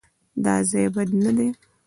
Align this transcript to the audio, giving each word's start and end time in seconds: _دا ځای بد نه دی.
_دا 0.43 0.55
ځای 0.69 0.87
بد 0.95 1.09
نه 1.23 1.31
دی. 1.37 1.47